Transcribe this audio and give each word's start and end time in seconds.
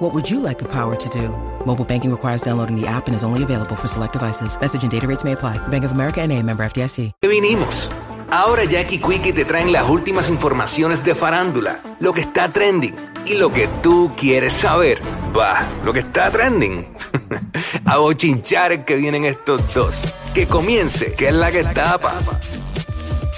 What 0.00 0.14
would 0.14 0.30
you 0.30 0.40
like 0.40 0.58
the 0.58 0.68
power 0.68 0.96
to 0.96 1.08
do? 1.10 1.28
Mobile 1.66 1.84
banking 1.84 2.10
requires 2.10 2.40
downloading 2.40 2.74
the 2.74 2.86
app 2.86 3.06
and 3.06 3.14
is 3.14 3.22
only 3.22 3.42
available 3.42 3.76
for 3.76 3.86
select 3.86 4.14
devices. 4.14 4.58
Message 4.58 4.82
and 4.82 4.90
data 4.90 5.06
rates 5.06 5.24
may 5.24 5.32
apply. 5.32 5.58
Bank 5.68 5.84
of 5.84 5.92
America 5.92 6.22
and 6.22 6.32
a 6.32 6.42
member 6.42 6.64
FDIC. 6.64 7.12
Vinimos. 7.20 7.90
Ahora 8.30 8.64
Jackie 8.64 8.98
Quickie 8.98 9.34
te 9.34 9.44
traen 9.44 9.72
las 9.72 9.90
últimas 9.90 10.30
informaciones 10.30 11.04
de 11.04 11.14
farándula, 11.14 11.80
lo 11.98 12.14
que 12.14 12.22
está 12.22 12.48
trending 12.48 12.94
y 13.26 13.34
lo 13.34 13.52
que 13.52 13.68
tú 13.82 14.10
quieres 14.16 14.54
saber. 14.54 15.02
Va, 15.36 15.66
lo 15.84 15.92
que 15.92 16.00
está 16.00 16.30
trending. 16.30 16.86
A 17.84 17.98
bochinchar 17.98 18.86
que 18.86 18.96
vienen 18.96 19.26
estos 19.26 19.74
dos. 19.74 20.08
Que 20.32 20.46
comience, 20.46 21.12
que 21.12 21.28
es 21.28 21.34
la 21.34 21.50
que 21.50 21.62
tapa. 21.62 22.14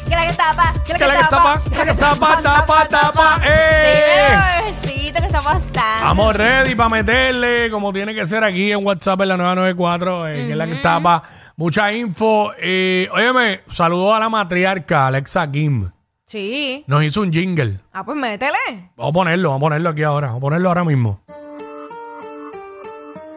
Que 0.08 0.14
la 0.14 0.26
que 0.28 0.34
tapa, 0.34 0.74
que 0.86 0.92
la 0.92 0.98
Que 0.98 1.06
la 1.06 1.14
que 1.14 1.24
tapa, 1.24 1.62
que 1.64 1.76
la 1.76 1.84
que 1.86 1.94
tapa, 1.94 2.40
tapa, 2.40 2.88
tapa, 2.88 3.40
¡eh! 3.44 4.91
¿Qué 5.20 5.26
está 5.26 5.40
pasando? 5.40 5.80
Estamos 5.96 6.36
ready 6.36 6.74
para 6.74 6.88
meterle 6.88 7.70
como 7.70 7.92
tiene 7.92 8.14
que 8.14 8.26
ser 8.26 8.44
aquí 8.44 8.72
en 8.72 8.84
WhatsApp 8.84 9.20
en 9.22 9.28
la 9.28 9.36
994, 9.36 10.28
eh, 10.28 10.34
que 10.34 10.50
es 10.52 10.56
la 10.56 10.66
que 10.66 10.76
tapa. 10.76 11.22
Mucha 11.56 11.92
info. 11.92 12.52
Eh, 12.58 13.08
óyeme, 13.12 13.60
saludo 13.68 14.14
a 14.14 14.20
la 14.20 14.28
matriarca 14.28 15.06
Alexa 15.06 15.50
Kim. 15.50 15.90
Sí. 16.26 16.82
Nos 16.86 17.04
hizo 17.04 17.20
un 17.20 17.32
jingle. 17.32 17.80
Ah, 17.92 18.04
pues 18.04 18.16
métele. 18.16 18.90
Vamos 18.96 19.10
a 19.10 19.12
ponerlo, 19.12 19.50
vamos 19.50 19.60
a 19.60 19.66
ponerlo 19.66 19.90
aquí 19.90 20.02
ahora. 20.02 20.28
Vamos 20.28 20.38
a 20.38 20.40
ponerlo 20.40 20.68
ahora 20.68 20.84
mismo. 20.84 21.20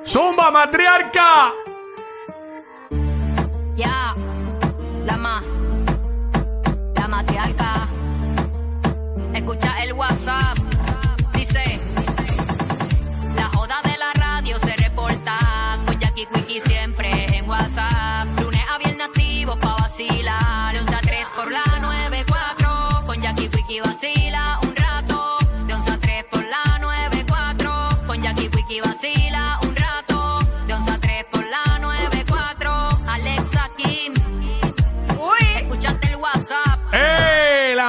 ¡Zumba, 0.05 0.51
matriarca! 0.51 1.51
Ya, 3.75 4.15
la 5.05 5.17
ma, 5.17 5.43
la 6.95 7.07
matriarca. 7.07 7.87
Escucha 9.33 9.83
el 9.83 9.93
WhatsApp. 9.93 10.64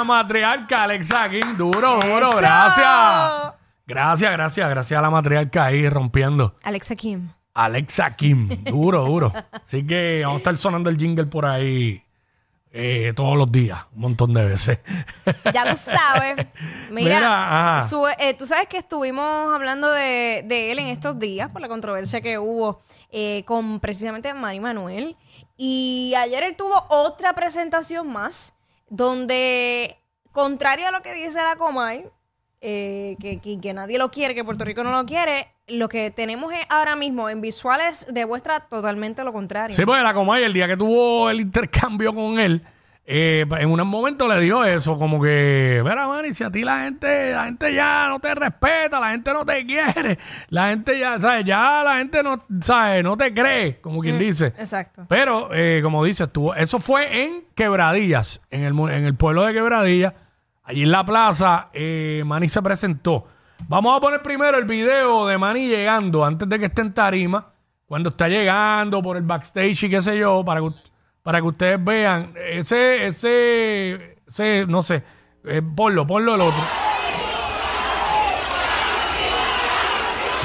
Matriarca 0.06 0.84
Alexa 0.84 1.28
Kim. 1.28 1.56
Duro, 1.56 2.00
duro. 2.00 2.30
Eso. 2.30 2.38
Gracias. 2.38 3.54
Gracias, 3.86 4.32
gracias. 4.32 4.70
Gracias 4.70 4.98
a 4.98 5.02
la 5.02 5.10
matriarca 5.10 5.64
ahí 5.66 5.88
rompiendo. 5.88 6.54
Alexa 6.64 6.96
Kim. 6.96 7.28
Alexa 7.54 8.16
Kim. 8.16 8.48
Duro, 8.64 9.04
duro. 9.04 9.32
Así 9.66 9.86
que 9.86 10.20
vamos 10.22 10.36
a 10.36 10.38
estar 10.38 10.58
sonando 10.58 10.90
el 10.90 10.96
jingle 10.98 11.26
por 11.26 11.46
ahí 11.46 12.02
eh, 12.72 13.12
todos 13.16 13.36
los 13.38 13.50
días. 13.50 13.78
Un 13.94 14.00
montón 14.02 14.34
de 14.34 14.44
veces. 14.44 14.78
Ya 15.54 15.64
lo 15.64 15.76
sabes. 15.76 16.46
Mira, 16.90 17.84
su- 17.88 18.06
eh, 18.18 18.34
tú 18.34 18.46
sabes 18.46 18.66
que 18.68 18.78
estuvimos 18.78 19.54
hablando 19.54 19.90
de, 19.90 20.42
de 20.46 20.72
él 20.72 20.78
en 20.80 20.88
estos 20.88 21.18
días 21.18 21.50
por 21.50 21.60
la 21.62 21.68
controversia 21.68 22.20
que 22.20 22.38
hubo 22.38 22.80
eh, 23.10 23.42
con 23.46 23.80
precisamente 23.80 24.32
Mari 24.34 24.60
Manuel. 24.60 25.16
Y 25.56 26.12
ayer 26.18 26.42
él 26.42 26.56
tuvo 26.56 26.84
otra 26.90 27.32
presentación 27.34 28.12
más 28.12 28.52
donde, 28.88 29.96
contrario 30.32 30.88
a 30.88 30.90
lo 30.90 31.02
que 31.02 31.12
dice 31.12 31.38
la 31.42 31.56
Comay, 31.56 32.04
eh, 32.60 33.16
que, 33.20 33.38
que- 33.40 33.74
nadie 33.74 33.98
lo 33.98 34.10
quiere, 34.10 34.34
que 34.34 34.44
Puerto 34.44 34.64
Rico 34.64 34.82
no 34.82 34.90
lo 34.92 35.04
quiere, 35.06 35.48
lo 35.68 35.88
que 35.88 36.10
tenemos 36.10 36.52
ahora 36.68 36.96
mismo 36.96 37.28
en 37.28 37.40
visuales 37.40 38.06
demuestra 38.10 38.60
totalmente 38.68 39.22
lo 39.24 39.32
contrario. 39.32 39.74
Sí, 39.76 39.84
porque 39.84 40.02
la 40.02 40.14
Comay, 40.14 40.42
el 40.44 40.52
día 40.52 40.66
que 40.68 40.76
tuvo 40.76 41.28
el 41.30 41.40
intercambio 41.40 42.14
con 42.14 42.38
él, 42.38 42.62
eh, 43.08 43.46
en 43.58 43.70
un 43.70 43.86
momento 43.86 44.26
le 44.26 44.40
dijo 44.40 44.64
eso, 44.64 44.96
como 44.96 45.22
que, 45.22 45.80
mira, 45.84 46.08
Manny, 46.08 46.34
si 46.34 46.42
a 46.42 46.50
ti 46.50 46.64
la 46.64 46.80
gente, 46.80 47.30
la 47.30 47.44
gente 47.44 47.72
ya 47.72 48.08
no 48.08 48.18
te 48.18 48.34
respeta, 48.34 48.98
la 48.98 49.10
gente 49.10 49.32
no 49.32 49.44
te 49.44 49.64
quiere, 49.64 50.18
la 50.48 50.70
gente 50.70 50.98
ya, 50.98 51.20
¿sabes? 51.20 51.44
Ya 51.44 51.84
la 51.84 51.98
gente 51.98 52.24
no, 52.24 52.44
¿sabes? 52.60 53.04
No 53.04 53.16
te 53.16 53.32
cree, 53.32 53.80
como 53.80 54.00
quien 54.00 54.18
dice. 54.18 54.46
Exacto. 54.58 55.06
Pero, 55.08 55.50
eh, 55.52 55.80
como 55.84 56.04
dices 56.04 56.32
tú, 56.32 56.52
eso 56.52 56.80
fue 56.80 57.22
en 57.22 57.44
Quebradillas, 57.54 58.42
en 58.50 58.64
el, 58.64 58.76
en 58.76 59.04
el 59.04 59.14
pueblo 59.14 59.44
de 59.44 59.54
Quebradillas. 59.54 60.12
Allí 60.64 60.82
en 60.82 60.90
la 60.90 61.06
plaza, 61.06 61.66
eh, 61.72 62.24
Manny 62.26 62.48
se 62.48 62.60
presentó. 62.60 63.28
Vamos 63.68 63.96
a 63.96 64.00
poner 64.00 64.20
primero 64.20 64.58
el 64.58 64.64
video 64.64 65.28
de 65.28 65.38
Manny 65.38 65.68
llegando, 65.68 66.24
antes 66.24 66.48
de 66.48 66.58
que 66.58 66.66
esté 66.66 66.82
en 66.82 66.92
tarima, 66.92 67.52
cuando 67.86 68.08
está 68.08 68.26
llegando 68.26 69.00
por 69.00 69.16
el 69.16 69.22
backstage 69.22 69.84
y 69.84 69.90
qué 69.90 70.00
sé 70.00 70.18
yo, 70.18 70.44
para 70.44 70.60
que, 70.60 70.70
para 71.26 71.40
que 71.40 71.46
ustedes 71.48 71.84
vean. 71.84 72.32
Ese, 72.36 73.04
ese, 73.06 74.16
ese, 74.28 74.64
no 74.68 74.80
sé, 74.84 75.02
eh, 75.44 75.60
ponlo, 75.60 76.06
ponlo 76.06 76.36
el 76.36 76.40
otro. 76.40 76.62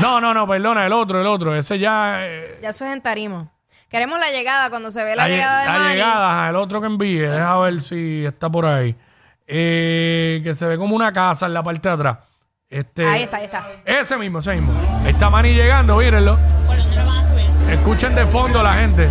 No, 0.01 0.19
no, 0.19 0.33
no, 0.33 0.47
perdona, 0.47 0.87
el 0.87 0.93
otro, 0.93 1.21
el 1.21 1.27
otro. 1.27 1.55
Ese 1.55 1.77
ya... 1.77 2.25
eh, 2.25 2.57
Ya 2.63 2.69
eso 2.69 2.85
es 2.85 2.93
en 2.93 3.01
tarima. 3.01 3.51
Queremos 3.89 4.19
la 4.19 4.31
llegada, 4.31 4.71
cuando 4.71 4.89
se 4.89 5.03
ve 5.03 5.15
la, 5.15 5.27
lle- 5.27 5.33
llegada 5.33 5.59
de 5.61 5.65
la 5.67 5.71
Mari. 5.79 5.93
llegada, 5.93 6.31
ajá, 6.31 6.49
el 6.49 6.55
otro 6.55 6.81
que 6.81 6.87
envíe, 6.87 7.19
deja 7.19 7.57
ver 7.59 7.83
si 7.83 8.25
está 8.25 8.49
por 8.49 8.65
ahí. 8.65 8.95
Eh, 9.45 10.41
que 10.43 10.55
se 10.55 10.65
ve 10.65 10.77
como 10.79 10.95
una 10.95 11.13
casa 11.13 11.45
en 11.45 11.53
la 11.53 11.61
parte 11.61 11.89
de 11.89 11.93
atrás. 11.93 12.17
Este, 12.69 13.05
Ahí 13.05 13.23
está, 13.23 13.37
ahí 13.37 13.43
está. 13.43 13.67
Ese 13.85 14.17
mismo, 14.17 14.39
ese 14.39 14.55
mismo. 14.55 14.73
Ahí 15.03 15.11
está 15.11 15.29
Manny 15.29 15.53
llegando, 15.53 15.97
mírenlo. 15.97 16.39
Escuchen 17.69 18.15
de 18.15 18.25
fondo 18.25 18.63
la 18.63 18.73
gente. 18.75 19.07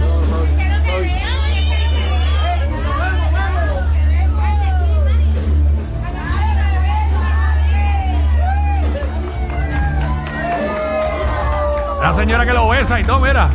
Señora 12.20 12.44
que 12.44 12.52
lo 12.52 12.68
besa 12.68 13.00
y 13.00 13.02
todo, 13.02 13.18
mira. 13.18 13.48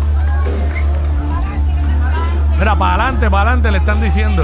Mira, 2.58 2.76
para 2.76 2.96
adelante, 2.96 3.30
para 3.30 3.52
adelante 3.52 3.72
le 3.72 3.78
están 3.78 4.02
diciendo. 4.02 4.44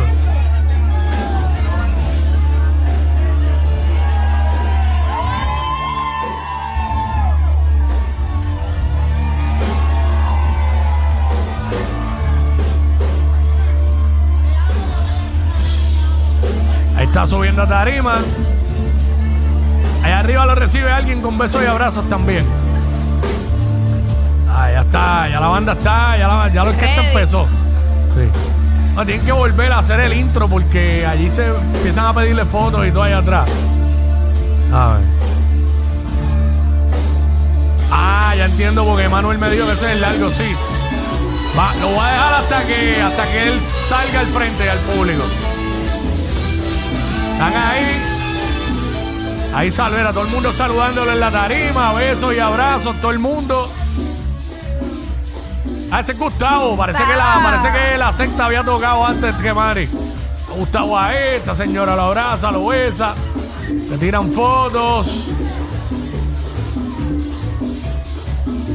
Ahí 16.95 17.05
está 17.05 17.25
subiendo 17.25 17.63
a 17.63 17.67
tarima. 17.67 18.19
Allá 20.03 20.19
arriba 20.19 20.45
lo 20.45 20.53
recibe 20.53 20.91
alguien 20.91 21.23
con 21.23 21.39
besos 21.39 21.63
y 21.63 21.65
abrazos 21.65 22.07
también. 22.07 22.60
Ya 24.81 24.85
está, 24.87 25.29
ya 25.29 25.39
la 25.39 25.47
banda 25.47 25.73
está, 25.73 26.17
ya, 26.17 26.27
la, 26.27 26.47
ya 26.47 26.63
la 26.63 26.69
orquesta 26.71 27.07
empezó. 27.07 27.45
Sí. 27.45 28.29
No, 28.95 29.05
tienen 29.05 29.23
que 29.23 29.31
volver 29.31 29.71
a 29.71 29.77
hacer 29.77 29.99
el 29.99 30.13
intro 30.13 30.47
porque 30.47 31.05
allí 31.05 31.29
se 31.29 31.45
empiezan 31.45 32.07
a 32.07 32.13
pedirle 32.15 32.45
fotos 32.45 32.87
y 32.87 32.91
todo 32.91 33.03
allá 33.03 33.19
atrás. 33.19 33.47
A 34.73 34.93
ver. 34.93 35.01
Ah, 37.91 38.33
ya 38.35 38.45
entiendo 38.45 38.83
porque 38.83 39.07
Manuel 39.07 39.37
me 39.37 39.51
dijo 39.51 39.67
que 39.67 39.73
ese 39.73 39.85
es 39.85 39.91
el 39.93 40.01
largo, 40.01 40.29
sí. 40.31 40.51
Va, 41.57 41.75
lo 41.75 41.87
voy 41.89 41.99
a 41.99 42.11
dejar 42.11 42.33
hasta 42.33 42.63
que, 42.63 43.01
hasta 43.01 43.31
que 43.31 43.43
él 43.49 43.59
salga 43.87 44.19
al 44.19 44.27
frente 44.27 44.69
al 44.69 44.79
público. 44.79 45.23
Están 47.33 47.53
ahí. 47.55 48.01
Ahí 49.53 49.69
salvera, 49.69 50.11
todo 50.11 50.23
el 50.23 50.31
mundo 50.31 50.51
saludándole 50.53 51.11
en 51.11 51.19
la 51.19 51.29
tarima, 51.29 51.93
besos 51.93 52.33
y 52.33 52.39
abrazos, 52.39 52.95
todo 52.95 53.11
el 53.11 53.19
mundo. 53.19 53.69
Ah, 55.91 55.99
ese 55.99 56.13
es 56.13 56.19
Gustavo. 56.19 56.77
Parece 56.77 57.03
que, 57.03 57.15
la, 57.15 57.39
parece 57.43 57.69
que 57.91 57.97
la 57.97 58.13
secta 58.13 58.45
había 58.45 58.63
tocado 58.63 59.05
antes 59.05 59.35
que 59.35 59.53
Mari. 59.53 59.89
Gustavo 60.57 60.97
a 60.97 61.13
esta 61.15 61.55
señora 61.55 61.95
lo 61.95 62.03
abraza, 62.03 62.51
lo 62.51 62.67
besa. 62.67 63.13
Le 63.89 63.97
tiran 63.97 64.31
fotos. 64.31 65.27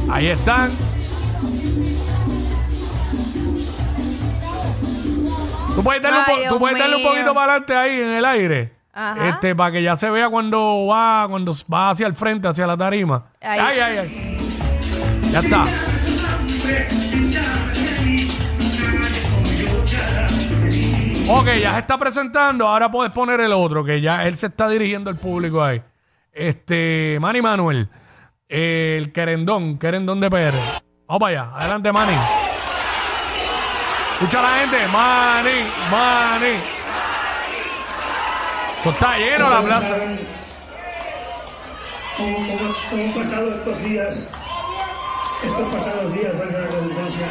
Ahí 0.09 0.27
están. 0.27 0.71
Tú 5.75 5.83
puedes 5.83 6.01
darle, 6.01 6.17
un, 6.19 6.23
Ay, 6.27 6.33
po- 6.33 6.39
Dios 6.41 6.53
tú 6.53 6.59
puedes 6.59 6.79
darle 6.79 6.95
un 6.95 7.01
mío. 7.03 7.11
poquito 7.11 7.33
para 7.35 7.51
adelante 7.53 7.75
ahí 7.75 7.99
en 8.01 8.09
el 8.09 8.25
aire. 8.25 8.73
Ajá. 8.93 9.29
Este, 9.29 9.55
para 9.55 9.71
que 9.71 9.83
ya 9.83 9.95
se 9.95 10.09
vea 10.09 10.27
cuando 10.29 10.87
va, 10.87 11.27
cuando 11.29 11.53
va 11.71 11.91
hacia 11.91 12.07
el 12.07 12.15
frente, 12.15 12.47
hacia 12.47 12.65
la 12.65 12.75
tarima. 12.75 13.25
Ahí. 13.41 13.59
Ay, 13.59 13.79
ay, 13.79 13.97
ay. 13.97 14.37
Ya 15.31 15.39
está. 15.39 15.65
Ok, 21.29 21.45
ya 21.61 21.73
se 21.73 21.79
está 21.79 21.97
presentando. 21.97 22.67
Ahora 22.67 22.89
puedes 22.89 23.11
poner 23.11 23.39
el 23.41 23.51
otro, 23.51 23.83
que 23.83 23.99
ya 23.99 24.25
él 24.25 24.37
se 24.37 24.47
está 24.47 24.69
dirigiendo 24.69 25.09
al 25.09 25.17
público 25.17 25.61
ahí. 25.63 25.81
Este, 26.31 27.17
Manny 27.19 27.41
Manuel, 27.41 27.89
el 28.47 29.11
querendón, 29.11 29.77
querendón 29.77 30.19
de 30.21 30.29
PR. 30.29 30.55
Vamos 31.07 31.19
para 31.19 31.27
allá. 31.43 31.51
Adelante, 31.57 31.91
Manny. 31.91 32.13
Escucha 34.13 34.39
a 34.39 34.43
la 34.43 34.57
gente. 34.59 34.77
Manny, 34.91 35.67
Manny. 35.91 36.55
Esto 38.77 38.89
está 38.91 39.17
lleno 39.17 39.49
la 39.49 39.61
plaza. 39.61 39.95
cómo, 42.15 42.35
cómo- 42.37 42.75
cómo 42.89 43.03
han 43.03 43.13
pasado 43.13 43.49
estos 43.49 43.83
días, 43.83 44.29
estos 45.43 45.73
pasados 45.73 46.13
días, 46.13 46.37
valga 46.39 46.59
la 46.59 46.67
redundancia. 46.67 47.27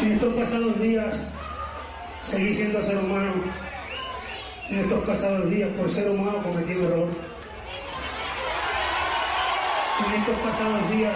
En 0.00 0.12
estos 0.12 0.34
pasados 0.34 0.80
días 0.80 1.14
seguí 2.22 2.54
siendo 2.54 2.82
ser 2.82 2.98
humano. 2.98 3.34
En 4.68 4.78
estos 4.80 5.04
pasados 5.04 5.50
días, 5.50 5.68
por 5.76 5.90
ser 5.90 6.10
humano, 6.10 6.42
cometí 6.42 6.72
un 6.72 6.84
error. 6.84 7.08
En 10.06 10.20
estos 10.20 10.36
pasados 10.38 10.90
días 10.90 11.14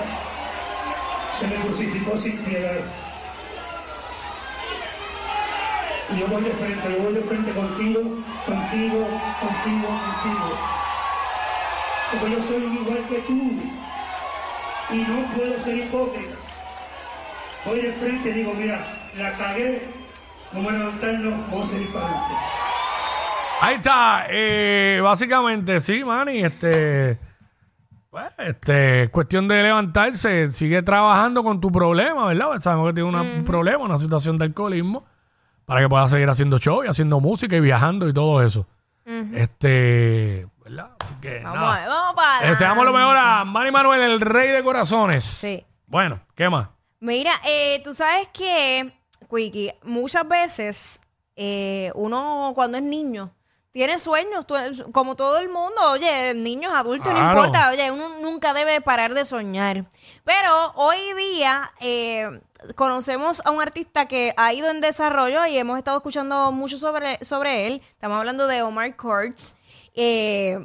se 1.39 1.47
me 1.47 1.55
crucificó 1.57 2.17
sin 2.17 2.37
piedad. 2.39 2.77
Y 6.11 6.21
yo 6.21 6.27
voy 6.29 6.43
de 6.43 6.51
frente, 6.51 6.97
yo 6.97 7.03
voy 7.03 7.15
de 7.15 7.21
frente 7.23 7.51
contigo, 7.53 8.01
contigo, 8.47 9.07
contigo, 9.41 9.89
contigo. 9.89 10.59
Porque 12.11 12.31
yo 12.31 12.43
soy 12.43 12.65
igual 12.65 13.05
que 13.09 13.19
tú. 13.27 13.53
Y 14.91 14.97
no 14.97 15.35
puedo 15.35 15.59
ser 15.59 15.77
hipócrita. 15.77 16.37
Voy 17.65 17.81
de 17.81 17.93
frente 17.93 18.31
y 18.31 18.33
digo, 18.33 18.55
mira, 18.57 18.79
la 19.17 19.33
cagué, 19.33 19.83
vamos 20.53 20.73
a 20.73 20.77
levantarnos, 20.77 21.33
vamos 21.51 21.67
a 21.67 21.69
seguir 21.75 21.93
para 21.93 22.05
adelante. 22.07 22.35
Ahí 23.61 23.75
está. 23.75 24.27
eh, 24.31 25.01
básicamente, 25.03 25.81
sí, 25.81 26.05
Manny. 26.05 26.45
Este. 26.45 27.19
pues, 28.11 28.25
este, 28.39 29.03
es 29.05 29.11
cuestión 29.11 29.49
de 29.49 29.63
levantarse. 29.63 30.53
Sigue 30.53 30.83
trabajando 30.83 31.43
con 31.43 31.61
tu 31.61 31.71
problema, 31.73 32.27
¿verdad? 32.27 32.47
Pues 32.49 32.63
Sabemos 32.63 32.89
que 32.89 32.95
tiene 32.95 33.09
una- 33.09 33.23
un 33.23 33.45
problema, 33.45 33.79
una 33.85 33.99
situación 33.99 34.39
de 34.39 34.45
alcoholismo. 34.47 35.05
Para 35.67 35.81
que 35.81 35.89
puedas 35.91 36.11
seguir 36.11 36.31
haciendo 36.31 36.59
show 36.59 36.83
y 36.83 36.87
haciendo 36.87 37.21
música 37.21 37.55
y 37.57 37.61
viajando 37.61 38.09
y 38.09 38.15
todo 38.15 38.43
eso. 38.43 38.67
Este. 39.35 40.47
¿Verdad? 40.65 40.91
Así 41.01 41.15
que. 41.21 41.41
Vamos, 41.43 41.61
nada. 41.61 41.75
a 41.75 41.79
ver, 41.81 41.89
vamos 41.89 42.15
para 42.15 42.49
deseamos 42.49 42.85
lo 42.85 42.93
mejor 42.93 43.17
a 43.17 43.45
Manny 43.45 43.71
Manuel, 43.71 44.01
el 44.01 44.21
rey 44.21 44.51
de 44.51 44.63
corazones. 44.63 45.25
Sí. 45.25 45.65
Bueno, 45.87 46.21
¿qué 46.35 46.49
más? 46.49 46.69
Mira, 47.00 47.33
eh, 47.47 47.81
tú 47.85 47.95
sabes 47.95 48.29
que, 48.33 48.93
Quickie, 49.31 49.75
muchas 49.83 50.27
veces 50.27 51.00
eh, 51.37 51.93
uno 51.95 52.53
cuando 52.55 52.79
es 52.79 52.83
niño 52.85 53.33
tiene 53.71 54.00
sueños, 54.00 54.45
tú- 54.47 54.56
como 54.93 55.15
todo 55.15 55.39
el 55.39 55.49
mundo, 55.49 55.81
oye, 55.93 56.35
niños, 56.35 56.73
adultos, 56.75 57.12
no 57.12 57.21
Claro. 57.21 57.39
importa, 57.39 57.71
oye, 57.71 57.93
uno 57.93 58.09
nunca 58.21 58.53
debe 58.53 58.81
parar 58.81 59.15
de 59.15 59.25
soñar. 59.25 59.85
Pero 60.25 60.73
hoy 60.75 60.99
día 61.17 61.71
eh, 61.81 62.41
conocemos 62.75 63.41
a 63.47 63.50
un 63.53 63.61
artista 63.61 64.06
que 64.09 64.33
ha 64.37 64.53
ido 64.53 64.69
en 64.71 64.81
desarrollo 64.81 65.47
y 65.47 65.56
hemos 65.59 65.79
estado 65.79 65.99
escuchando 65.99 66.50
mucho 66.50 66.77
sobre, 66.79 67.25
sobre 67.25 67.69
él. 67.69 67.83
Estamos 67.93 68.19
hablando 68.19 68.49
de 68.49 68.62
Omar 68.62 68.97
Kurtz. 68.97 69.55
Eh, 69.95 70.59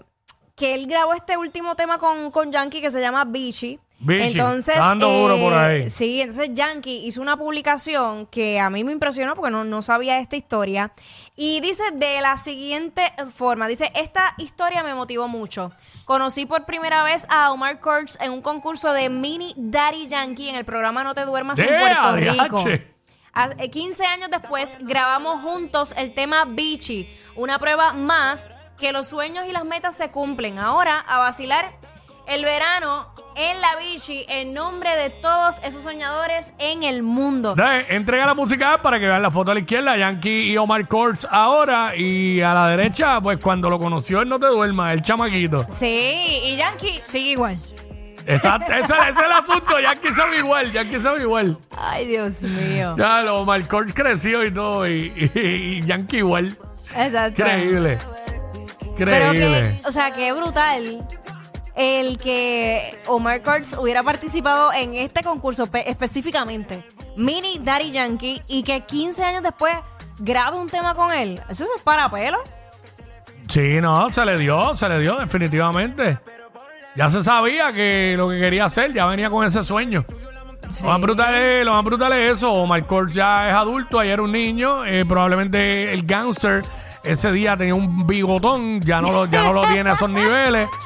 que 0.56 0.74
él 0.76 0.88
grabó 0.88 1.14
este 1.14 1.36
último 1.38 1.76
tema 1.76 1.98
con, 2.00 2.32
con 2.32 2.52
Yankee 2.52 2.82
que 2.82 2.90
se 2.92 3.02
llama 3.02 3.26
Bichi. 3.26 3.80
Bichi, 4.06 4.32
Entonces, 4.38 4.76
dando 4.76 5.10
duro 5.10 5.38
por 5.38 5.54
ahí. 5.54 5.90
Sí, 5.90 6.22
entonces 6.22 6.50
Yankee 6.54 7.06
hizo 7.06 7.22
una 7.22 7.38
publicación 7.38 8.26
que 8.28 8.60
a 8.60 8.70
mí 8.70 8.84
me 8.84 8.92
impresionó 8.92 9.36
porque 9.36 9.52
no, 9.52 9.64
no 9.64 9.82
sabía 9.82 10.20
esta 10.20 10.36
historia. 10.36 10.92
Y 11.36 11.62
dice 11.62 11.84
de 11.94 12.20
la 12.22 12.38
siguiente 12.38 13.06
forma, 13.34 13.68
dice, 13.68 13.92
esta 13.96 14.34
historia 14.38 14.84
me 14.84 14.94
motivó 14.94 15.28
mucho. 15.28 15.72
Conocí 16.06 16.46
por 16.46 16.66
primera 16.66 17.04
vez 17.04 17.26
a 17.30 17.52
Omar 17.52 17.80
Kurtz 17.80 18.20
en 18.20 18.32
un 18.34 18.42
concurso 18.42 18.92
de 18.92 19.10
Mini 19.10 19.54
Daddy 19.56 20.08
Yankee 20.08 20.50
en 20.50 20.56
el 20.56 20.66
programa 20.66 21.04
No 21.04 21.14
te 21.14 21.24
duermas 21.26 21.58
en 21.60 21.68
¡Dea, 21.68 21.80
Puerto 21.80 22.16
Rico. 22.18 22.64
diache! 22.64 22.94
A- 23.36 23.50
eh, 23.58 23.72
15 23.72 24.06
años 24.06 24.30
después 24.30 24.78
grabamos 24.82 25.42
juntos 25.42 25.96
el 25.98 26.14
tema 26.14 26.46
Bichi, 26.46 27.10
una 27.36 27.58
prueba 27.58 27.94
más 27.94 28.50
que 28.78 28.92
los 28.92 29.08
sueños 29.08 29.46
y 29.48 29.52
las 29.54 29.66
metas 29.66 29.96
se 29.96 30.10
cumplen. 30.10 30.60
Ahora 30.60 31.00
a 31.00 31.18
vacilar 31.20 31.72
el 32.28 32.44
verano 32.44 33.12
en 33.36 33.62
la 33.62 33.76
Bichi 33.78 34.26
en 34.28 34.54
nombre 34.54 34.96
de 34.96 35.10
todos 35.10 35.60
esos 35.64 35.84
soñadores 35.84 36.54
en 36.60 36.84
el 36.84 37.04
mundo. 37.04 37.56
Dale, 37.56 37.86
entrega 37.96 38.26
la 38.26 38.34
música 38.34 38.82
para 38.82 39.00
que 39.00 39.08
vean 39.08 39.22
la 39.22 39.32
foto 39.32 39.52
a 39.52 39.54
la 39.54 39.60
izquierda, 39.62 39.98
Yankee 39.98 40.52
y 40.52 40.58
Omar 40.58 40.88
Courts 40.88 41.28
ahora, 41.30 41.96
y 41.96 42.42
a 42.42 42.54
la 42.54 42.68
derecha, 42.70 43.20
pues 43.22 43.40
cuando 43.40 43.70
lo 43.70 43.80
conoció 43.80 44.22
él 44.22 44.30
no 44.30 44.40
te 44.40 44.48
duerma, 44.48 44.94
el 44.94 45.02
chamaquito. 45.02 45.66
Sí, 45.70 46.42
y 46.46 46.56
Yankee 46.56 47.02
sigue 47.04 47.32
igual. 47.32 47.58
Exacto, 48.26 48.72
ese, 48.72 48.84
ese 48.94 49.10
es 49.10 49.18
el 49.18 49.32
asunto, 49.34 49.80
Yankee 49.82 50.14
sabe 50.16 50.38
igual, 50.38 50.72
Yankee 50.72 51.00
sabe 51.02 51.22
igual. 51.24 51.58
Ay, 51.78 52.06
Dios 52.06 52.42
mío. 52.42 52.96
Ya, 52.98 53.22
lo, 53.22 53.42
Omar 53.42 53.68
Courts 53.68 53.94
creció 53.94 54.46
y 54.46 54.54
todo, 54.54 54.88
y, 54.88 55.12
y- 55.36 55.40
y 55.40 55.82
Yankee 55.86 56.18
igual. 56.20 56.58
Exacto. 56.96 57.42
Increíble. 57.42 57.98
Pero 58.98 59.12
Increíble. 59.34 59.80
que, 59.82 59.88
o 59.88 59.92
sea, 59.92 60.12
qué 60.12 60.32
brutal 60.32 61.06
el 61.76 62.18
que 62.18 62.98
Omar 63.08 63.42
Kurtz 63.42 63.76
hubiera 63.78 64.04
participado 64.04 64.72
en 64.74 64.94
este 64.94 65.24
concurso 65.24 65.68
pe- 65.68 65.90
específicamente, 65.90 66.86
Mini 67.18 67.60
Daddy 67.62 67.92
Yankee, 67.92 68.42
y 68.48 68.64
que 68.64 68.82
15 68.82 69.24
años 69.24 69.44
después 69.44 69.76
grabe 70.20 70.58
un 70.58 70.70
tema 70.70 70.94
con 70.94 71.12
él. 71.14 71.42
Eso 71.50 71.64
es 71.64 71.82
para 71.84 72.10
pelo. 72.10 72.38
Sí, 73.48 73.80
no, 73.82 74.10
se 74.10 74.26
le 74.26 74.38
dio, 74.38 74.74
se 74.76 74.88
le 74.90 75.00
dio 75.00 75.16
definitivamente. 75.18 76.18
Ya 76.96 77.10
se 77.10 77.24
sabía 77.24 77.74
que 77.74 78.14
lo 78.16 78.30
que 78.30 78.40
quería 78.40 78.66
hacer, 78.66 78.94
ya 78.94 79.06
venía 79.08 79.30
con 79.30 79.46
ese 79.46 79.64
sueño. 79.64 80.06
Lo, 80.82 80.88
más 80.88 81.02
brutal 81.02 81.34
es, 81.36 81.66
lo 81.66 81.74
más 81.74 81.84
brutal 81.84 82.14
es 82.14 82.38
eso. 82.38 82.52
Omar 82.52 82.86
Courtz 82.86 83.14
ya 83.14 83.50
es 83.50 83.56
adulto, 83.56 84.00
ayer 84.00 84.14
era 84.14 84.22
un 84.24 84.32
niño. 84.32 84.86
eh, 84.86 85.04
probablemente 85.06 85.92
el 85.92 86.04
gangster 86.06 86.64
ese 87.04 87.32
día 87.32 87.58
tenía 87.58 87.76
un 87.76 88.08
bigotón, 88.08 88.80
ya 88.82 89.02
no 89.02 89.12
lo, 89.12 89.26
ya 89.26 89.44
no 89.44 89.54
lo 89.54 89.68
tiene 89.68 89.90
a 89.90 89.94
esos 89.94 90.10
niveles. 90.10 90.70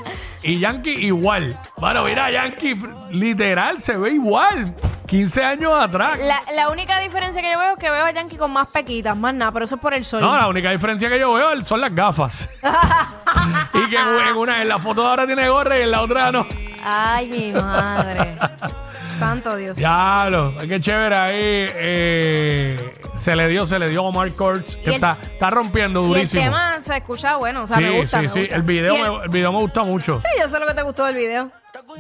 Y 0.47 0.59
Yankee 0.59 0.91
igual. 1.05 1.57
Bueno, 1.77 2.03
mira, 2.05 2.31
Yankee 2.31 2.75
literal 3.11 3.81
se 3.81 3.97
ve 3.97 4.11
igual. 4.11 4.73
15 5.05 5.43
años 5.43 5.71
atrás. 5.77 6.19
La, 6.19 6.41
la 6.55 6.69
única 6.69 6.99
diferencia 6.99 7.41
que 7.41 7.51
yo 7.51 7.59
veo 7.59 7.73
es 7.73 7.79
que 7.79 7.89
veo 7.89 8.05
a 8.05 8.11
Yankee 8.11 8.37
con 8.37 8.51
más 8.51 8.67
pequitas, 8.69 9.15
más 9.17 9.33
nada, 9.33 9.51
pero 9.51 9.65
eso 9.65 9.75
es 9.75 9.81
por 9.81 9.93
el 9.93 10.03
sol. 10.03 10.21
No, 10.21 10.35
la 10.37 10.47
única 10.47 10.71
diferencia 10.71 11.09
que 11.09 11.19
yo 11.19 11.33
veo 11.33 11.65
son 11.65 11.81
las 11.81 11.93
gafas. 11.93 12.49
y 13.73 13.89
que 13.89 13.97
en 13.97 14.35
una, 14.37 14.61
en 14.61 14.69
la 14.69 14.79
foto 14.79 15.01
de 15.01 15.07
ahora 15.07 15.25
tiene 15.25 15.47
gorra 15.49 15.77
y 15.79 15.81
en 15.83 15.91
la 15.91 16.01
otra 16.01 16.31
no. 16.31 16.45
Ay, 16.83 17.27
mi 17.27 17.51
madre. 17.51 18.37
Santo 19.19 19.55
Dios. 19.55 19.75
Diablo, 19.77 20.53
qué 20.67 20.79
chévere 20.79 21.15
ahí. 21.15 21.35
eh, 21.39 22.93
se 23.17 23.35
le 23.35 23.47
dio, 23.47 23.65
se 23.65 23.79
le 23.79 23.89
dio 23.89 24.01
a 24.01 24.03
Omar 24.07 24.31
Courtz, 24.33 24.75
que 24.77 24.89
el- 24.89 24.95
está, 24.95 25.17
está 25.21 25.49
rompiendo 25.49 26.01
y 26.01 26.03
el 26.05 26.09
durísimo. 26.09 26.43
tema 26.43 26.81
se 26.81 26.97
escucha 26.97 27.35
bueno, 27.37 27.63
o 27.63 27.67
sea, 27.67 27.77
sí, 27.77 27.83
me 27.83 27.99
gusta. 28.01 28.17
sí, 28.17 28.23
me 28.23 28.29
sí. 28.29 28.39
gusta. 28.41 28.55
El 28.55 28.61
video, 28.63 28.95
el- 28.95 29.11
me, 29.11 29.23
el 29.23 29.29
video 29.29 29.51
me 29.53 29.59
gusta 29.59 29.83
mucho. 29.83 30.19
Sí, 30.19 30.27
yo 30.39 30.47
sé 30.49 30.59
lo 30.59 30.67
que 30.67 30.73
te 30.73 30.83
gustó 30.83 31.05
del 31.05 31.15
video. 31.15 31.51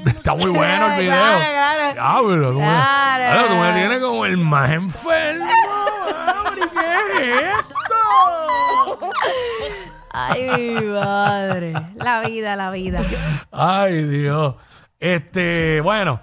Está 0.05 0.33
muy 0.35 0.49
bueno 0.51 0.91
el 0.93 0.99
video. 1.01 1.13
Claro, 1.15 1.39
claro. 1.51 1.93
Diablo, 1.93 2.53
Claro. 2.53 3.23
Diablo, 3.23 3.47
tú 3.47 3.53
me 3.61 3.73
tienes 3.73 4.01
como 4.01 4.25
el 4.25 4.37
más 4.37 4.71
enfermo. 4.71 5.45
¿Qué 7.17 7.31
es 7.33 7.41
esto? 7.59 8.99
Ay, 10.11 10.41
mi 10.49 10.81
madre. 10.87 11.73
La 11.95 12.21
vida, 12.21 12.55
la 12.55 12.71
vida. 12.71 13.01
Ay, 13.51 14.03
Dios. 14.03 14.55
Este, 14.99 15.79
bueno. 15.81 16.19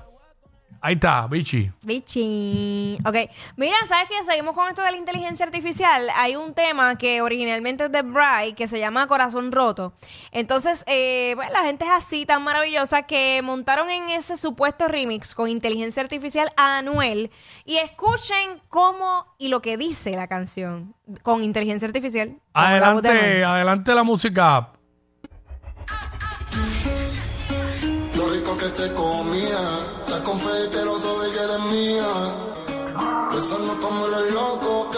Ahí 0.85 0.97
está, 0.97 1.27
bichi. 1.27 1.71
Bichi. 1.81 2.99
Ok. 3.07 3.17
Mira, 3.57 3.75
¿sabes 3.87 4.07
qué? 4.07 4.23
Seguimos 4.23 4.55
con 4.55 4.69
esto 4.69 4.83
de 4.83 4.91
la 4.91 4.99
inteligencia 4.99 5.47
artificial. 5.47 6.09
Hay 6.15 6.37
un 6.37 6.53
tema 6.53 6.99
que 6.99 7.23
originalmente 7.23 7.87
es 7.87 7.91
de 7.91 8.03
Bright 8.03 8.55
que 8.55 8.69
se 8.69 8.79
llama 8.79 9.07
Corazón 9.07 9.51
Roto. 9.51 9.95
Entonces, 10.31 10.85
eh, 10.87 11.33
pues, 11.37 11.51
la 11.53 11.61
gente 11.61 11.87
es 11.87 11.91
así, 11.91 12.27
tan 12.27 12.43
maravillosa, 12.45 13.05
que 13.05 13.41
montaron 13.43 13.89
en 13.89 14.11
ese 14.11 14.37
supuesto 14.37 14.87
remix 14.87 15.35
con 15.35 15.49
inteligencia 15.49 16.03
artificial 16.03 16.53
a 16.59 16.77
Anuel. 16.77 17.31
Y 17.65 17.79
escuchen 17.79 18.61
cómo 18.69 19.35
y 19.39 19.49
lo 19.49 19.63
que 19.63 19.79
dice 19.79 20.11
la 20.11 20.27
canción 20.27 20.95
con 21.23 21.43
inteligencia 21.43 21.89
artificial. 21.89 22.37
la 22.53 22.73
Adelante, 22.73 23.43
adelante 23.43 23.95
la 23.95 24.03
música. 24.03 24.69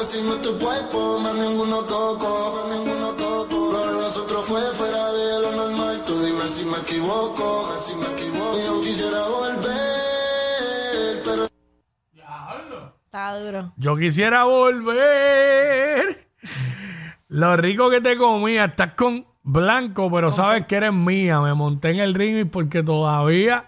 Si 0.06 0.22
no 0.22 0.36
tu 0.36 0.56
cuerpo, 0.58 1.18
más 1.18 1.34
ninguno 1.34 1.82
toco, 1.84 2.64
más 2.68 2.76
ninguno 2.76 3.10
toco. 3.14 3.72
Lo 3.72 3.86
de 3.86 4.02
nosotros 4.02 4.46
fue 4.46 4.60
fuera 4.72 5.12
de 5.12 5.42
lo 5.42 5.52
normal, 5.52 6.02
tú 6.06 6.22
dime 6.22 6.46
si 6.46 6.64
me 6.64 6.78
equivoco, 6.78 7.76
si 7.76 7.96
me 7.96 8.06
equivoco. 8.06 8.56
Yo 8.64 8.80
quisiera 8.82 9.22
volver, 9.26 11.22
pero 11.25 11.48
Está 13.04 13.38
duro. 13.40 13.72
Yo 13.76 13.96
quisiera 13.96 14.44
volver. 14.44 16.28
Lo 17.28 17.56
rico 17.56 17.90
que 17.90 18.00
te 18.00 18.16
comía. 18.16 18.66
Estás 18.66 18.94
con 18.94 19.26
blanco, 19.42 20.08
pero 20.12 20.30
sabes 20.30 20.66
que 20.66 20.76
eres 20.76 20.92
mía. 20.92 21.40
Me 21.40 21.52
monté 21.54 21.90
en 21.90 21.98
el 21.98 22.14
ring 22.14 22.36
y 22.38 22.44
porque 22.44 22.84
todavía 22.84 23.64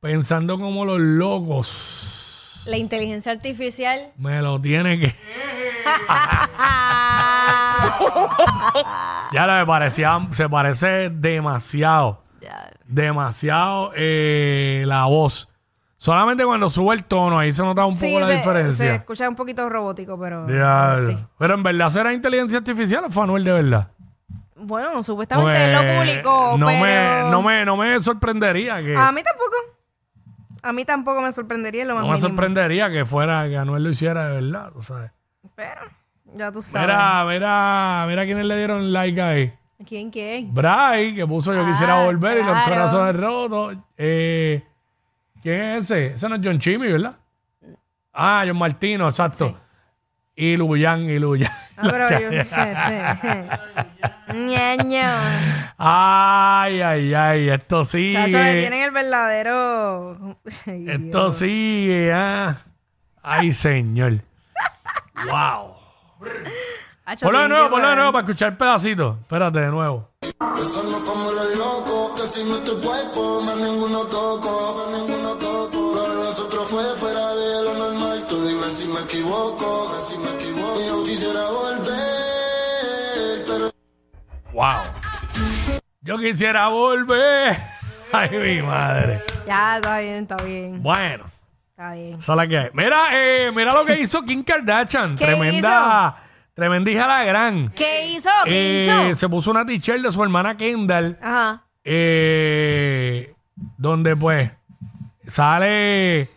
pensando 0.00 0.58
como 0.58 0.84
los 0.84 0.98
locos. 0.98 2.64
La 2.66 2.76
inteligencia 2.76 3.32
artificial. 3.32 4.12
Me 4.16 4.42
lo 4.42 4.60
tiene 4.60 4.98
que. 4.98 5.14
ya 9.32 9.46
lo 9.46 9.52
me 9.54 9.66
parecía, 9.66 10.20
se 10.32 10.48
parece 10.48 11.10
demasiado. 11.10 12.22
Demasiado 12.86 13.92
eh, 13.96 14.82
la 14.86 15.04
voz. 15.04 15.48
Solamente 15.98 16.44
cuando 16.44 16.70
sube 16.70 16.94
el 16.94 17.04
tono, 17.04 17.38
ahí 17.38 17.52
se 17.52 17.62
nota 17.62 17.84
un 17.84 17.94
Sí, 17.94 18.06
poco 18.06 18.20
la 18.20 18.26
se, 18.28 18.34
diferencia. 18.36 18.86
se 18.86 18.94
escucha 18.94 19.28
un 19.28 19.34
poquito 19.34 19.68
robótico, 19.68 20.18
pero. 20.18 20.46
Diablo. 20.46 21.06
sí. 21.06 21.18
Pero 21.38 21.54
en 21.54 21.62
verdad 21.62 21.90
será 21.90 22.12
inteligencia 22.14 22.58
artificial 22.58 23.04
o 23.04 23.10
fue 23.10 23.24
Anuel 23.24 23.44
de 23.44 23.52
verdad. 23.52 23.88
Bueno, 24.56 25.02
supuestamente 25.02 25.64
él 25.64 25.76
Pues, 25.76 25.86
lo 25.86 26.00
publicó, 26.00 26.56
no 26.58 26.66
pero. 26.68 26.80
me, 26.80 27.30
no 27.30 27.42
me, 27.42 27.64
no 27.66 27.76
me 27.76 28.00
sorprendería 28.00 28.82
que 28.82 28.96
A 28.96 29.12
mí 29.12 29.22
tampoco. 29.22 29.52
A 30.62 30.72
mí 30.72 30.84
tampoco 30.84 31.20
me 31.20 31.30
sorprendería 31.32 31.84
lo 31.84 31.94
más 31.94 32.02
no 32.02 32.08
me 32.08 32.14
mínimo. 32.14 32.28
sorprendería 32.28 32.90
que 32.90 33.04
fuera 33.04 33.46
que 33.48 33.56
Anuel 33.58 33.82
lo 33.84 33.90
hiciera 33.90 34.28
de 34.28 34.40
verdad, 34.40 34.70
tú 34.72 34.82
sabes. 34.82 35.10
Pero, 35.58 35.80
ya 36.36 36.52
tú 36.52 36.62
sabes. 36.62 36.86
Mira, 36.86 37.24
mira, 37.26 38.04
mira 38.06 38.24
quiénes 38.24 38.44
le 38.44 38.56
dieron 38.58 38.92
like 38.92 39.20
ahí. 39.20 39.52
¿Quién, 39.84 40.08
quién? 40.08 40.54
Bray, 40.54 41.16
que 41.16 41.26
puso 41.26 41.52
yo 41.52 41.62
Ah, 41.64 41.66
quisiera 41.68 42.04
volver 42.04 42.36
y 42.38 42.42
los 42.44 42.52
claro. 42.52 42.68
corazones 42.70 43.16
rotos. 43.16 43.76
Eh, 43.96 44.62
¿Quién 45.42 45.60
es 45.62 45.84
ese? 45.90 46.06
Ese 46.14 46.28
no 46.28 46.36
es 46.36 46.40
John 46.44 46.60
Chimmy, 46.60 46.92
¿verdad? 46.92 47.16
Ah, 48.12 48.44
John 48.46 48.56
Martino, 48.56 49.08
exacto. 49.08 49.58
Y 50.36 50.56
Luyan, 50.56 51.10
y 51.10 51.18
Luyan. 51.18 51.50
Ah, 51.76 51.88
pero 51.90 52.08
yo 52.30 52.44
sé, 52.44 52.74
sí. 52.76 54.36
Ñaño. 54.36 55.10
Ay, 55.76 56.80
ay, 56.82 57.14
ay, 57.14 57.48
esto 57.50 57.82
sigue. 57.84 58.12
Chacho, 58.14 58.38
le 58.38 58.60
tienen 58.60 58.82
el 58.82 58.90
verdadero. 58.92 60.38
Ay, 60.66 60.86
Esto 60.88 61.32
sigue, 61.32 62.12
ah. 62.12 62.58
Ay, 63.24 63.52
señor. 63.52 64.20
Wow. 65.26 65.74
Ponlo 67.22 67.38
de 67.40 67.48
nuevo, 67.48 67.70
ponlo 67.70 67.88
de 67.88 67.96
nuevo 67.96 68.12
para 68.12 68.24
escuchar 68.26 68.56
pedacitos. 68.58 69.18
Espérate, 69.20 69.60
de 69.60 69.70
nuevo. 69.70 70.10
Pensando 70.20 71.02
como 71.04 71.30
los 71.32 71.56
locos, 71.56 72.20
que 72.20 72.26
si 72.26 72.44
no 72.44 72.56
es 72.56 72.64
tu 72.64 72.78
cuerpo, 72.80 73.40
más 73.40 73.56
ninguno 73.56 74.00
toco, 74.06 74.74
más 74.90 75.00
ninguno 75.00 75.34
toco. 75.36 75.94
Lo 75.94 76.08
de 76.08 76.24
nosotros 76.24 76.68
fue 76.68 76.84
fuera 76.96 77.34
de 77.34 77.64
lo 77.64 77.74
normal, 77.74 78.26
tú 78.28 78.44
dime 78.46 78.68
si 78.70 78.86
me 78.88 79.00
equivoco, 79.00 79.98
si 80.00 80.18
me 80.18 80.28
equivoco. 80.34 80.80
Yo 80.86 81.04
quisiera 81.04 81.46
volver, 81.48 83.44
pero 83.46 83.70
Wow. 84.52 84.82
Yo 86.02 86.18
quisiera 86.18 86.68
volver. 86.68 87.56
Ay, 88.12 88.30
mi 88.30 88.62
madre. 88.62 89.22
Ya, 89.46 89.76
está 89.76 89.98
bien, 90.00 90.14
está 90.22 90.36
bien. 90.44 90.82
Bueno, 90.82 91.24
Está 91.78 91.92
bien. 91.94 92.14
esa 92.18 92.32
es 92.32 92.36
la 92.36 92.48
que 92.48 92.58
hay. 92.58 92.68
Mira, 92.72 93.04
eh, 93.12 93.52
mira 93.54 93.72
lo 93.72 93.84
que 93.84 94.00
hizo 94.00 94.22
Kim 94.24 94.42
Kardashian. 94.42 95.14
¿Qué 95.16 95.24
tremenda, 95.26 96.16
tremenda 96.52 96.90
hija 96.90 97.06
la 97.06 97.22
gran. 97.22 97.70
¿Qué 97.70 98.08
hizo? 98.08 98.28
¿Qué 98.44 98.84
Eh, 98.84 99.08
hizo? 99.10 99.14
se 99.20 99.28
puso 99.28 99.52
una 99.52 99.64
t-shirt 99.64 100.02
de 100.02 100.10
su 100.10 100.20
hermana 100.20 100.56
Kendall. 100.56 101.16
Ajá. 101.22 101.62
eh, 101.84 103.32
donde 103.76 104.16
pues 104.16 104.50
sale 105.28 106.28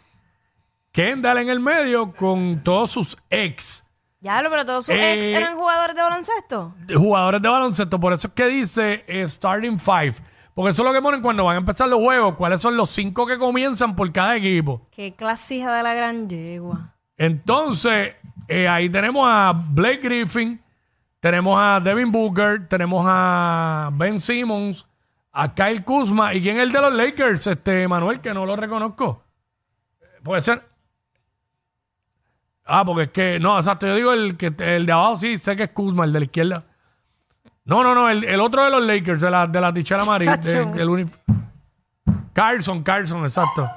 Kendall 0.91 1.39
en 1.39 1.49
el 1.49 1.59
medio 1.59 2.11
con 2.13 2.61
todos 2.63 2.91
sus 2.91 3.17
ex 3.31 3.83
Ya, 4.21 4.43
pero 4.47 4.63
todos 4.63 4.85
sus 4.85 4.93
Eh, 4.95 5.13
ex 5.15 5.25
eran 5.37 5.55
jugadores 5.55 5.95
de 5.95 6.01
baloncesto. 6.03 6.75
jugadores 6.95 7.41
de 7.41 7.49
baloncesto. 7.49 7.99
Por 7.99 8.13
eso 8.13 8.27
es 8.27 8.33
que 8.33 8.45
dice 8.45 9.03
eh, 9.07 9.27
Starting 9.27 9.79
Five. 9.79 10.13
Porque 10.53 10.71
eso 10.71 10.83
es 10.83 10.87
lo 10.87 10.93
que 10.93 11.01
ponen 11.01 11.21
cuando 11.21 11.45
van 11.45 11.55
a 11.55 11.59
empezar 11.59 11.87
los 11.87 11.99
juegos. 11.99 12.35
¿Cuáles 12.35 12.61
son 12.61 12.75
los 12.75 12.89
cinco 12.89 13.25
que 13.25 13.37
comienzan 13.37 13.95
por 13.95 14.11
cada 14.11 14.35
equipo? 14.35 14.87
Qué 14.91 15.15
clase 15.15 15.55
hija 15.55 15.73
de 15.75 15.83
la 15.83 15.93
gran 15.93 16.27
yegua. 16.27 16.93
Entonces, 17.17 18.15
eh, 18.47 18.67
ahí 18.67 18.89
tenemos 18.89 19.27
a 19.29 19.53
Blake 19.53 20.01
Griffin, 20.01 20.61
tenemos 21.19 21.57
a 21.59 21.79
Devin 21.79 22.11
Booker, 22.11 22.67
tenemos 22.67 23.05
a 23.07 23.89
Ben 23.93 24.19
Simmons, 24.19 24.85
a 25.31 25.53
Kyle 25.53 25.83
Kuzma. 25.83 26.33
¿Y 26.33 26.41
quién 26.41 26.57
es 26.57 26.63
el 26.63 26.71
de 26.71 26.81
los 26.81 26.93
Lakers? 26.93 27.47
Este, 27.47 27.87
Manuel, 27.87 28.19
que 28.19 28.33
no 28.33 28.45
lo 28.45 28.55
reconozco. 28.55 29.23
Puede 30.23 30.41
ser. 30.41 30.63
Ah, 32.65 32.83
porque 32.85 33.03
es 33.03 33.11
que, 33.11 33.39
no, 33.39 33.57
exacto, 33.57 33.87
yo 33.87 33.95
digo 33.95 34.13
el, 34.13 34.37
que, 34.37 34.53
el 34.59 34.85
de 34.85 34.91
abajo 34.91 35.17
sí, 35.17 35.37
sé 35.37 35.55
que 35.55 35.63
es 35.63 35.69
Kuzma, 35.71 36.05
el 36.05 36.13
de 36.13 36.19
la 36.19 36.25
izquierda. 36.25 36.65
No, 37.65 37.83
no, 37.83 37.93
no, 37.95 38.09
el, 38.09 38.23
el 38.23 38.39
otro 38.39 38.63
de 38.65 38.71
los 38.71 38.83
Lakers, 38.83 39.21
de 39.21 39.29
la, 39.31 39.45
de 39.47 39.61
la 39.61 39.73
tichera 39.73 40.01
amarilla. 40.03 40.37
de- 40.37 40.41
Chacho. 40.63 40.73
del 40.73 40.89
uni- 40.89 41.05
Carlson, 42.33 42.81
Carlson, 42.83 43.23
exacto. 43.23 43.69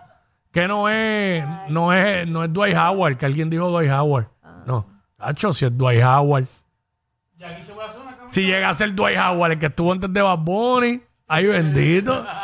Que 0.53 0.67
no 0.69 0.89
es, 0.89 1.45
no 1.69 1.93
es, 1.93 2.27
no 2.29 2.45
es 2.45 2.53
Dwight 2.53 2.77
Howard, 2.77 3.17
que 3.17 3.27
alguien 3.27 3.51
dijo 3.51 3.69
Dwight 3.71 3.91
Howard. 3.91 4.29
No, 4.67 4.87
Tacho, 5.19 5.53
si 5.53 5.65
es 5.67 5.77
Dwight 5.77 6.03
Howard. 6.03 6.47
Si 8.29 8.43
llega 8.43 8.71
a 8.71 8.75
ser 8.75 8.95
Dwight 8.95 9.19
Howard, 9.19 9.53
el 9.53 9.59
que 9.59 9.67
estuvo 9.67 9.93
antes 9.93 10.13
de 10.13 10.23
Bad 10.23 10.39
Bunny, 10.39 11.03
ay 11.29 11.47
bendito. 11.47 12.25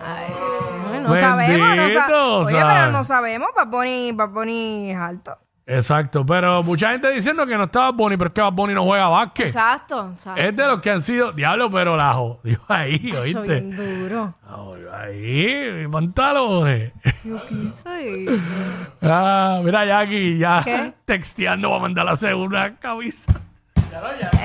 Ay, 0.00 0.26
Dios 0.32 0.70
mío, 0.90 1.00
no 1.00 1.16
sabemos. 1.16 1.68
No 1.68 1.76
Bendito, 1.76 2.00
sa- 2.00 2.36
Oye, 2.38 2.52
¿sabes? 2.58 2.74
pero 2.74 2.92
no 2.92 3.04
sabemos. 3.04 3.48
Bad 3.56 3.68
Bunny, 3.68 4.12
Bad 4.12 4.28
Bunny 4.30 4.90
es 4.90 4.96
alto. 4.96 5.38
Exacto, 5.70 6.24
pero 6.24 6.62
mucha 6.62 6.92
gente 6.92 7.10
diciendo 7.10 7.44
que 7.46 7.54
no 7.58 7.64
estaba 7.64 7.90
Bunny, 7.90 8.16
pero 8.16 8.28
es 8.28 8.34
que 8.34 8.40
Bad 8.40 8.52
Bunny 8.54 8.72
no 8.72 8.84
juega 8.84 9.06
básquet. 9.08 9.48
Exacto. 9.48 10.12
exacto. 10.14 10.40
Es 10.40 10.56
de 10.56 10.66
los 10.66 10.80
que 10.80 10.90
han 10.90 11.02
sido, 11.02 11.30
diablo, 11.32 11.70
pero 11.70 11.94
la 11.94 12.14
jodió 12.14 12.58
ahí, 12.68 13.10
Chacho, 13.12 13.20
¿oíste? 13.20 13.60
bien 13.60 13.76
duro. 13.76 14.32
Ahí, 14.98 15.70
mis 15.74 15.88
pantalones. 15.88 16.92
Yo 17.22 17.36
hice 17.50 18.24
eso. 18.24 18.42
Ah, 19.02 19.60
mira, 19.62 19.84
Jackie, 19.84 20.38
ya 20.38 20.62
¿Qué? 20.64 20.94
texteando 21.04 21.68
va 21.70 21.76
a 21.76 21.80
mandar 21.80 22.06
la 22.06 22.16
segunda 22.16 22.74
camisa. 22.76 23.30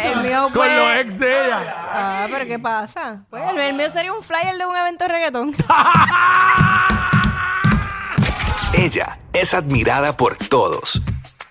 El 0.04 0.24
mío 0.24 0.50
Con 0.54 0.76
los 0.76 0.96
ex 0.98 1.20
de 1.20 1.46
ella. 1.46 1.60
Ah, 1.90 2.28
pero 2.30 2.46
¿qué 2.46 2.60
pasa? 2.60 3.24
Pues 3.30 3.44
el, 3.50 3.58
el 3.60 3.74
mío 3.76 3.90
sería 3.90 4.12
un 4.12 4.22
flyer 4.22 4.58
de 4.58 4.66
un 4.66 4.76
evento 4.76 5.06
de 5.06 5.08
reggaetón. 5.08 5.56
Ella 8.76 9.20
es 9.34 9.54
admirada 9.54 10.18
por 10.18 10.36
todos. 10.36 11.02